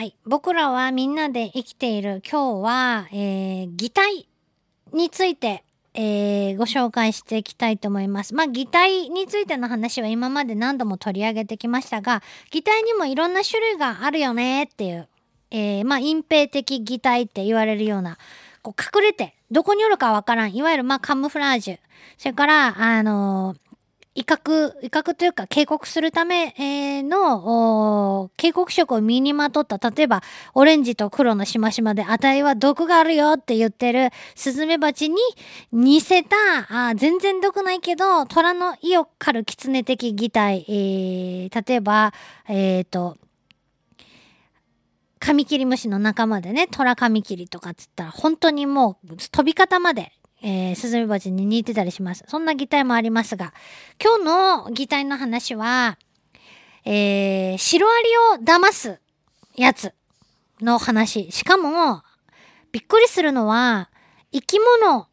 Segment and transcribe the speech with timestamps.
[0.00, 0.16] はい。
[0.24, 4.26] 僕らはみんなで生きている今日は、えー、擬態
[4.94, 8.34] について、えー、ご紹介していきたいと思います。
[8.34, 15.06] まあ、擬態についての話は今まで何度も取り上げてきましたが、擬態にもいろんな種類があるよねっていう、
[15.50, 18.16] えー、まあ、隠蔽的擬態って言われるような、
[18.62, 20.54] こう隠れて、どこにおるかわからん。
[20.54, 21.78] いわゆる、まあ、カムフラージュ。
[22.16, 23.69] それから、あのー
[24.20, 26.52] 威嚇、威嚇というか警告するため
[27.02, 30.22] の、警告色を身にまとった、例えば、
[30.54, 35.16] オレンジと黒のしましまで、あたいは毒があるよって言ってるスズメバチに
[35.72, 36.36] 似せた、
[36.68, 42.12] あ全然毒ないけど、虎の意を狩る狐的擬態、えー、例えば、
[42.46, 43.16] えっ、ー、と、
[45.18, 50.12] カミキリムシの仲間でね、トラカミキリとかっつったら、本当にもう飛び方まで
[50.42, 52.24] えー、スズメバチに似てたりします。
[52.26, 53.52] そんな擬態もありますが、
[54.02, 54.24] 今日
[54.66, 55.98] の擬態の話は、
[56.84, 58.98] えー、シロアリを騙す
[59.54, 59.92] やつ
[60.60, 61.30] の話。
[61.30, 62.02] しかも、
[62.72, 63.90] びっくりするのは、
[64.32, 65.08] 生き物っ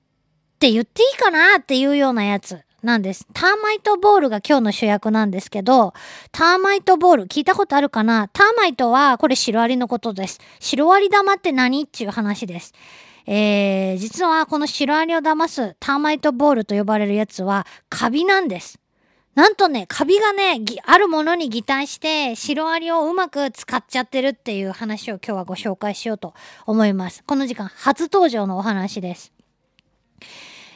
[0.59, 3.27] て言っていいかなっていうようなやつなんです。
[3.33, 5.93] ターマイトボールが今日の主役なんですけど、
[6.31, 8.29] ターマイトボール聞いたことあるかな？
[8.29, 10.39] ターマイトはこれシロアリのことです。
[10.59, 11.83] シロアリ玉って何？
[11.83, 12.73] っていう話です。
[13.27, 18.79] えー、実はこのシロアリを騙すターマイトボールと呼ばれるやつはカビなんです。
[19.35, 26.33] なんとね、カビがね、あるものに擬態して、シロアリをうまく使っちゃってるっていう話を今日はご紹介しようと
[26.65, 27.23] 思います。
[27.23, 29.31] この時間、初登場のお話です。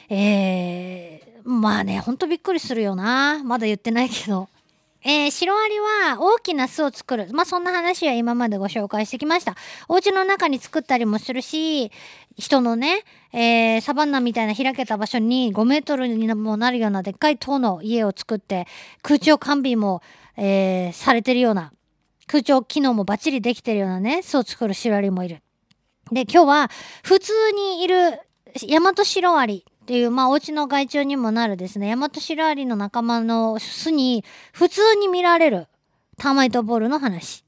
[0.10, 3.42] えー、まあね、ほんとびっくりするよな。
[3.44, 4.48] まだ言ってないけど。
[5.04, 7.28] えー、シロアリは大きな巣を作る。
[7.34, 9.56] まあ、そんな話は今までご紹介してきました。
[9.88, 11.92] お家の中に作ったりもするし、
[12.38, 18.68] 人のね、えー、サバンナみたいな開けた場所に5メートルにもなるようなでっかい塔の家を作って、
[19.02, 20.02] 空調完備も、
[20.38, 21.74] えー、されてるような、
[22.28, 25.42] 空調機能もバッチリできてるようなね、巣を作るシロアリもいる。
[26.12, 26.72] で、今日は
[27.04, 28.20] 普通にいる
[28.68, 35.68] ヤマトシロアリっていう、まあ、お家の害虫にもなるですね、ヤマトシロアリの仲間の巣に普通に見られる
[36.18, 37.44] ターマイトボールの話。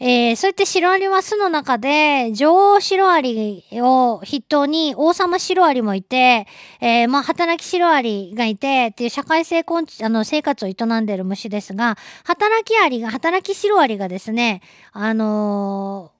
[0.00, 6.46] えー、そうやってシロアリは巣の中で、女王シロアリを筆頭に王様シロアリもいて、
[6.80, 14.62] えー、まあ、働きシロアリがいて、っていう社会性昆虫、あの、生活を営んでいる虫ですが、働きアリが、働きシロアリがですね、
[14.92, 16.13] あのー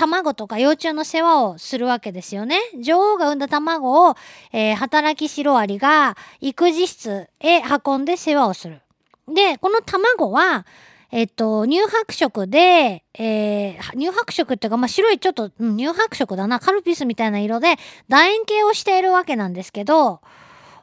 [0.00, 2.58] 卵とか幼虫の世話をするわけですよね。
[2.80, 4.14] 女王が産んだ卵を、
[4.50, 8.80] えー、働きシロアリが育児室へ運んで世話をする。
[9.28, 10.64] で、この卵は、
[11.12, 17.76] えっと、乳白色で、えー、乳白色っていうか、まあ、白いちょっと、うん、乳白色だな、カルピスみたいな色で、
[18.08, 20.20] 楕円形をしているわけなんですけど、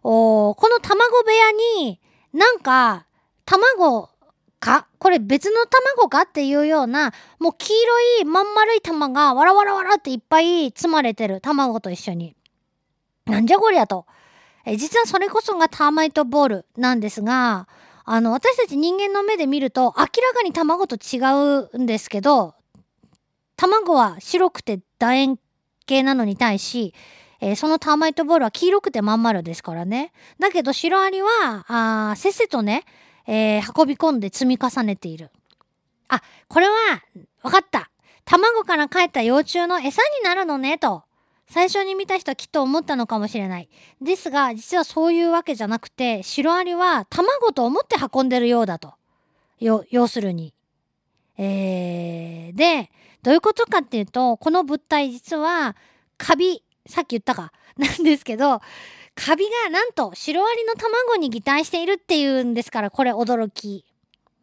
[0.03, 1.51] おこの卵部屋
[1.81, 1.99] に
[2.33, 3.07] なんか、
[3.45, 4.09] 卵
[4.59, 4.87] か？
[4.99, 6.21] これ別の卵か？
[6.21, 12.35] っていうような、もう黄色いまん丸い玉がわらわらわらっていっぱい積まれてる卵と一緒に。
[13.25, 14.05] なんじゃこりゃと。
[14.65, 17.67] え実はそれこそがターマイトボールなんですが、
[18.03, 21.19] あの、私たち人間の目で見ると明らかに卵と違
[21.73, 22.53] うんですけど、
[23.55, 25.39] 卵は白くて楕円
[25.85, 26.93] 形なのに対し、
[27.39, 30.11] えー、そのターマイトボールは黄色くてまん丸ですからね。
[30.39, 32.83] だけどシロアリは、あせっせとね、
[33.27, 35.29] えー、運び込んで積み重ねている。
[36.07, 36.73] あ、これは、
[37.43, 37.91] わかった。
[38.25, 41.03] 卵から帰った幼虫の餌になるのね、と。
[41.49, 43.69] 最初に見た人はきっと思ったのかもしれない。
[44.01, 48.95] ですが、実はそういうわけじゃなくて、シロアリは卵と思って運んでるようだと。
[49.59, 50.53] よ、要するに。
[51.37, 52.91] えー、で、
[53.23, 55.75] どういうことかっていうと、この物体実は、
[56.17, 58.61] カビ、さっき言ったか、なんですけど、
[59.17, 63.83] カビがなんとシロアリの卵に擬態しているっていうんですから、これ驚き。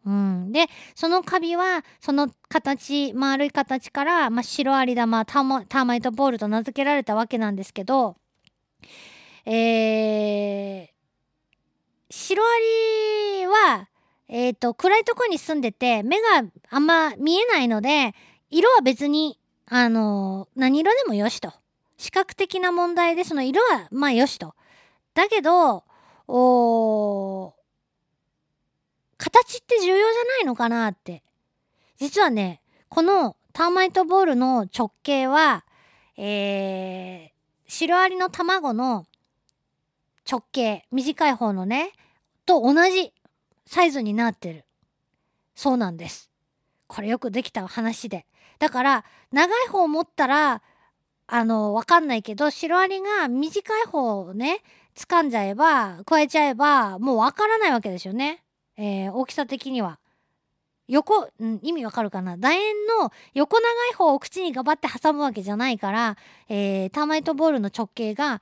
[0.05, 0.51] うん。
[0.51, 8.17] で、そのカビは、その形、丸い形から、まあ、シロアリ玉ター、ターマイトボールと名付けられたわけなんですけど、
[9.45, 10.87] えー、
[12.11, 12.47] シロア
[13.39, 13.89] リは、
[14.27, 18.13] えっ、ー、と、暗いとこに住んでて、目があんま見えないので、
[18.51, 21.53] 色は別に、あのー、何色でもよしと。
[21.97, 24.53] 視覚的な問題で、その色は、まあよしと。
[25.15, 25.83] だけど、
[26.27, 27.53] お
[29.17, 31.23] 形って重要じゃないのかなって。
[31.97, 35.65] 実はね、このターマイトボールの直径は、
[36.17, 39.05] えー、シロアリの卵の
[40.29, 41.93] 直径、短い方のね、
[42.45, 43.13] と同じ
[43.65, 44.65] サイズになってる。
[45.55, 46.29] そうなんです。
[46.87, 48.25] これよくできた話で。
[48.59, 50.61] だから、長い方を持ったら、
[51.27, 54.61] あの、わかんないけど、シロアリが短い方をね、
[54.95, 58.43] 掴んじゃえば、加えちゃえば、もうわからないわけですよね。
[58.77, 59.99] えー、大きさ的には。
[60.87, 62.37] 横、うん、意味わかるかな？
[62.37, 62.59] 楕円
[62.99, 66.15] の横長い方を口にガバって挟むわけじゃないから、
[66.47, 68.39] えー、ターマイトボールの直径が、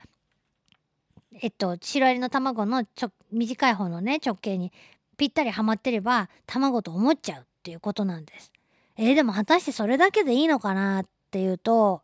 [1.40, 4.72] えっと、シロアリの卵のちょ短い方のね、直径に
[5.16, 8.52] ぴったりはまってれば、卵と思っちゃうっていうことなんです。
[8.98, 12.02] えー、でも果たしてそれだけでいいのかなっていうと、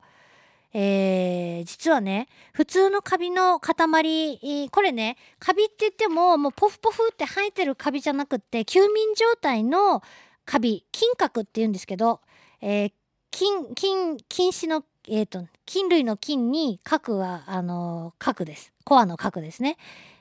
[0.72, 10.02] えー、実はね、普通のカビの塊、これね、カビって言っても、もうポフポフって生えてるカビじゃなくって、休眠状態の
[10.44, 12.20] カビ、金閣って言うんですけど、
[12.60, 12.92] えー、
[13.30, 18.72] 金、金、金糸の、えっ、ー、と、菌類の菌に核は、あの、核です。
[18.84, 19.76] コアの核ですね。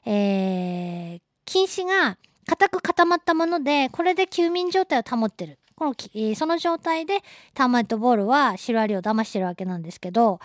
[0.06, 2.18] えー、菌糸が
[2.48, 5.60] 硬く固まったもので、これで休眠状態を保ってる。
[5.80, 7.24] この、えー、その状態で
[7.54, 10.42] ターマイトボールはシロアリを騙してるわけなんですけど、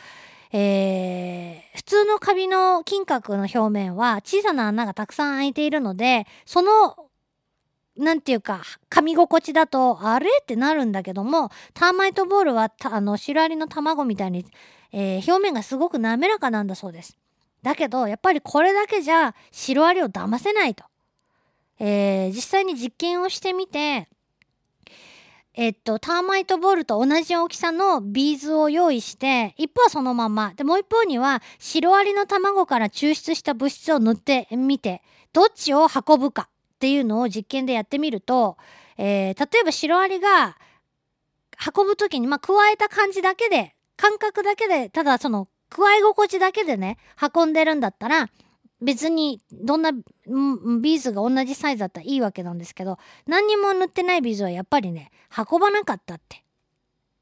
[0.52, 6.96] えー、普通のカビの金閣の表面は小さな穴がたくさん開いているので、その
[7.96, 10.26] なんていうか、噛み心地だと、あれ？
[10.42, 14.44] ってなるんだけども、ターマイトボールは、あの、シロアリの卵みたいに、
[14.90, 17.16] えー、表面がすごく滑らかなんだそうです。
[17.62, 20.82] だけど、やっぱりこれだけじゃ、シロアリを騙せないと。
[21.78, 24.08] えー、実際に実験をしてみて、
[25.56, 35.00] えっと、ターマイトボールと同じ大きさのビーズを用意して、一方はそのまま、で、もう一方には、シロアリの卵から抽出した物質を塗ってみて、
[35.32, 38.56] どっちを運ぶかっていうのを実験でやってみると、
[38.98, 40.56] えー、例えばシロアリが
[41.76, 46.98] 運ぶ時に、まあ、加えた感じだけで、感覚だけで、ただその、加え心地だけでね、
[47.34, 48.28] 運んでるんだったら、
[48.80, 56.42] 別にどんなビーズが同じサイズだったらいいわけなんですけど何にも塗ってないビーズはやっぱりね運ばなかったって。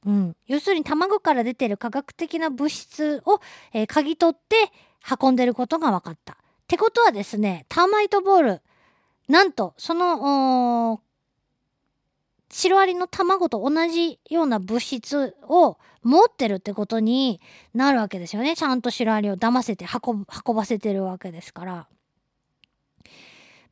[0.04, 3.40] うん、要するに卵から出てる化学的な物質を、
[3.72, 4.72] えー、嗅ぎ取って
[5.20, 6.32] 運んでることが分かった。
[6.32, 8.62] ってことはですねターマイトボール
[9.28, 11.00] なんとその
[12.52, 17.40] シロアリの卵と同じような物質を持ってるってことに
[17.74, 18.54] なるわけですよね。
[18.54, 21.88] ちゃんとシロアリを騙せて運運ばせてるわけですから。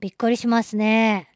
[0.00, 1.28] びっくりしますね。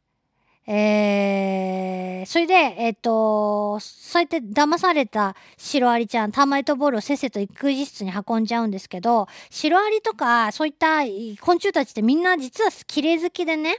[0.67, 11.01] えー、それで、えっ、ー、と、そうやって騙されたシロアリちゃん、ターマイトボールをせっせと育児室に運んじゃうんですけど、シロアリとか、そういった
[11.43, 13.77] 昆虫たちってみんな実は綺麗好きでね、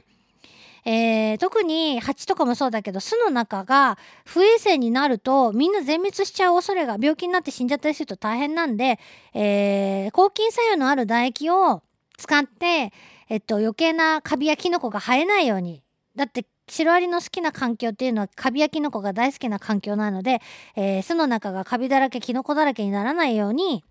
[0.88, 9.00] えー、特に蜂とかもそうだけど巣の中が不衛生になるとみんな全滅しちゃう恐れが病気になって死んじゃったりすると大変なんで、
[9.34, 11.82] えー、抗菌作用のある唾液を
[12.16, 12.92] 使って、
[13.28, 15.82] えっと、余計なカビやキノコが生えないように
[16.14, 20.40] だってシロアリの好きな環境っていうのはカビやキノコが大好きな環境なので、
[20.76, 23.82] えー、巣の中がカビだらけキノコだらけにならないように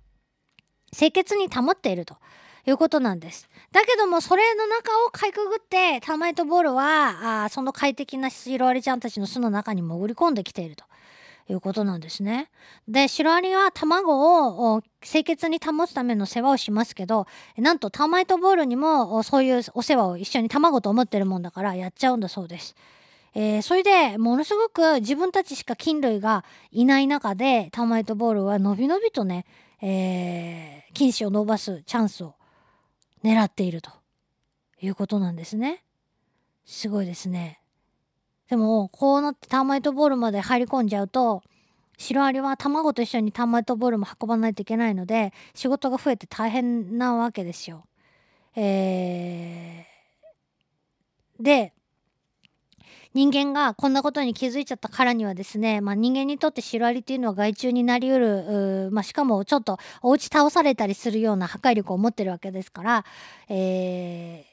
[0.93, 2.15] 清潔に保っていると。
[2.67, 3.47] いうことなんです。
[3.71, 10.85] だけども、それの中をかいくぐって、ターマイトボールは、あその快適なシロアリちゃんたちの巣の中に潜り込んできていると。
[11.47, 12.49] いうことなんですね。
[12.87, 17.27] で、シロアリは卵を清潔に保つための世話をしますけど、
[17.57, 22.75] なんとターマイトボールにもそういうお世話を一緒に卵と思ってるもんだからやっちゃうんだそうです。
[23.35, 29.45] えー、それでものすごく自分たちしか菌類がいない中でターマイトボールはのびのびとね、
[29.81, 32.33] えー、菌糸を伸ばすチャンスを
[33.25, 33.89] 狙っていると
[34.79, 35.83] いうことなんですね。
[36.63, 37.59] すごいですね。
[38.49, 41.41] でも、こうなってターマイトボールまで入り込んじゃうと、
[41.97, 47.87] シロアリは卵と一緒にターマイトボールも運ばないといけないので、仕事が増えて大変なわけですよ。
[48.55, 51.73] えー、で、
[53.15, 63.05] 人間がこんなことに気づいちゃったからにはですね、まあ、人間にとってシロアリっていうのは害虫になりうる、まあ、しかもちょっとお家倒されたりするような破壊力を持ってるわけですから、
[63.47, 64.45] え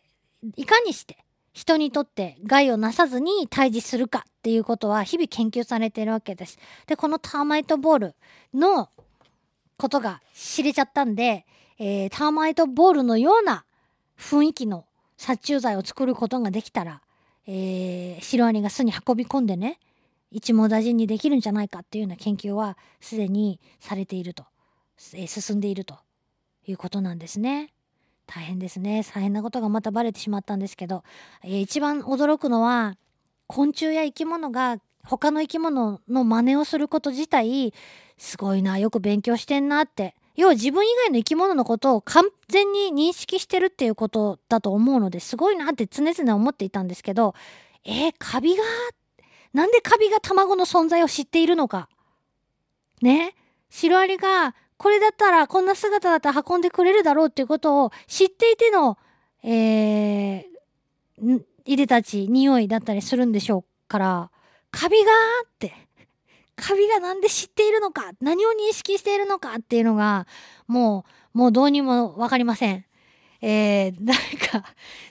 [0.46, 1.18] ー、いかにして
[1.52, 6.56] 人にとって害をなさずに退治するかっていうことは日々研究されているわけです。
[6.86, 8.14] で、このターマイトボール
[8.54, 8.90] の
[9.76, 11.44] ことが知れちゃったんで、
[11.78, 13.64] えー、ターマイトボールのような
[14.16, 14.84] 雰囲気の
[15.16, 17.02] 殺虫剤を作ることができたら、
[17.46, 19.78] えー、シロアリが巣に運び込んでね
[20.30, 24.44] 一網打尽にできるんじゃないかっていうような研究はすでにされていると、
[25.14, 25.98] えー、進んでいると
[26.66, 27.72] いうことなんですね。
[28.26, 29.04] 大変ですね。
[29.04, 31.04] 大変なことがまたバレてしまったんですけど、
[31.42, 32.96] えー、一番驚くのは
[33.46, 37.74] 昆虫や生き物が他の生き物の真似をすること自体
[38.16, 47.34] すごいなよく勉強してんなって要は自分以外の生き物のことを完全に認識してるっていうことだと思うのですごいなって常々思っていたんですけど
[47.84, 48.62] えー、カビが
[49.52, 51.88] なんでカビが卵の存在を知っているのか。
[53.02, 53.34] ね？
[53.68, 58.98] シロアリがこれだったらこんな姿だったら運んでくれるだろうっていうことを知っていての、
[59.42, 64.30] えー、いでたち匂いだったりするんでしょうから
[64.70, 65.10] カビが
[65.44, 65.81] って、
[66.56, 70.26] カビが何で知っているのか、何を認識しているのかっていうのが、
[70.66, 71.04] も
[71.34, 72.84] う、もうどうにも分かりません。
[73.40, 74.64] えー、 誰か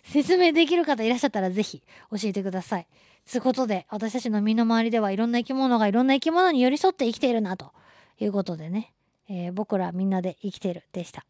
[0.03, 2.88] 説明できる方いらっしゃったら是非教えてください。
[3.25, 7.71] つうことで、私たちの身の回りではいろんな生き物がいろんな生き物に寄り添って生きているなと
[8.19, 8.93] いうことでね、
[9.29, 11.25] えー僕らみんなで生きているでした。